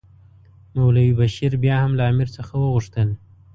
مولوي 0.75 1.13
بشیر 1.19 1.53
بیا 1.63 1.75
هم 1.83 1.91
له 1.99 2.03
امیر 2.11 2.27
څخه 2.37 2.53
وغوښتل. 2.57 3.09